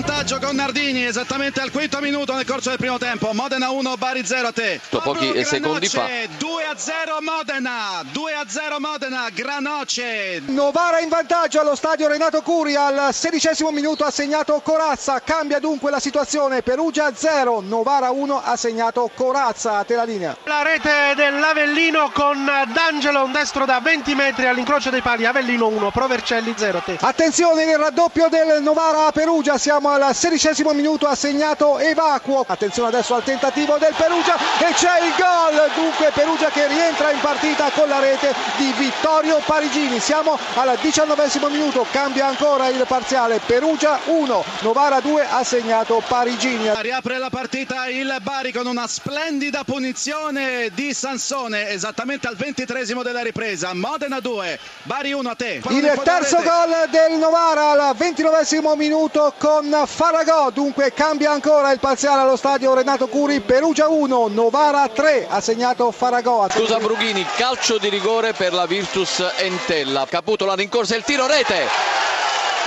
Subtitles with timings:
[0.00, 0.09] levanta.
[0.38, 3.32] Con Nardini esattamente al quinto minuto nel corso del primo tempo.
[3.32, 4.80] Modena 1, Bari 0 a te.
[4.88, 6.06] Pochi secondi fa.
[6.38, 10.42] 2 a 0 Modena, 2 a 0 Modena, Granoce.
[10.46, 15.20] Novara in vantaggio allo stadio Renato Curi al sedicesimo minuto ha segnato Corazza.
[15.20, 16.62] Cambia dunque la situazione.
[16.62, 19.78] Perugia 0, Novara 1 ha segnato Corazza.
[19.78, 20.36] A te la linea.
[20.44, 25.24] La rete dell'Avellino con D'Angelo, un destro da 20 metri all'incrocio dei pali.
[25.24, 26.82] Avellino 1, Provercelli 0.
[26.84, 26.98] Te.
[27.00, 29.58] Attenzione il raddoppio del Novara a Perugia.
[29.58, 31.06] Siamo al sedicesimo minuto.
[31.06, 32.44] Ha segnato Evacuo.
[32.46, 35.70] Attenzione adesso al tentativo del Perugia e c'è il gol.
[35.74, 39.98] Dunque Perugia che rientra in partita con la rete di Vittorio Parigini.
[39.98, 41.86] Siamo al diciannovesimo minuto.
[41.90, 43.40] Cambia ancora il parziale.
[43.46, 46.70] Perugia 1, Novara 2 ha segnato Parigini.
[46.74, 53.22] Riapre la partita il Bari con una splendida punizione di Sansone esattamente al ventitresimo della
[53.22, 53.72] ripresa.
[53.72, 55.62] Modena 2, Bari 1 a te.
[55.70, 60.48] Il terzo gol del Novara al ventinovesimo minuto con Faragò.
[60.48, 63.40] Dunque cambia ancora il parziale allo stadio Renato Curi.
[63.40, 66.48] Perugia 1, Novara 3 ha segnato Faragò.
[66.48, 70.06] Scusa Brughini, calcio di rigore per la Virtus Entella.
[70.08, 71.89] Caputo la rincorsa il tiro rete.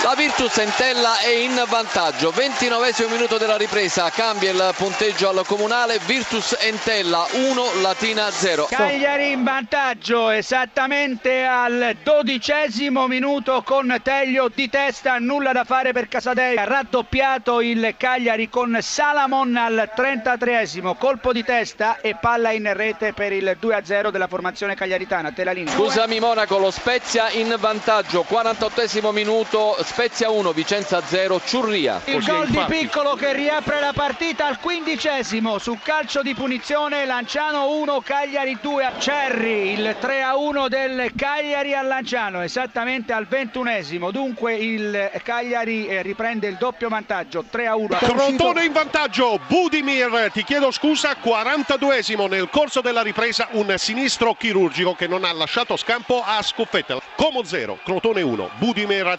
[0.01, 5.99] La Virtus Entella è in vantaggio, 29 minuto della ripresa, cambia il punteggio al comunale,
[6.05, 8.67] Virtus Entella 1, Latina 0.
[8.69, 16.09] Cagliari in vantaggio esattamente al dodicesimo minuto con Teglio di testa, nulla da fare per
[16.09, 23.13] Casadei, raddoppiato il Cagliari con Salamon al 33 colpo di testa e palla in rete
[23.13, 25.31] per il 2-0 della formazione cagliaritana.
[25.31, 25.73] Te la linea.
[25.73, 32.01] Scusami Monaco, lo Spezia in vantaggio, 48 minuto, Spezia 1, Vicenza 0, Ciurria.
[32.05, 37.69] Il gol di Piccolo che riapre la partita al quindicesimo su calcio di punizione Lanciano
[37.69, 43.27] 1, Cagliari 2 a Cerri, il 3 a 1 del Cagliari a Lanciano esattamente al
[43.27, 47.97] ventunesimo, dunque il Cagliari eh, riprende il doppio vantaggio 3 a 1.
[47.97, 54.95] Crotone in vantaggio, Budimir, ti chiedo scusa, 42esimo nel corso della ripresa un sinistro chirurgico
[54.95, 57.01] che non ha lasciato scampo a Scuffetta.
[57.15, 59.17] Como 0, Crotone 1, Budimir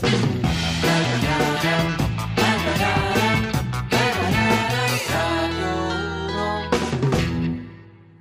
[0.00, 0.39] thank you.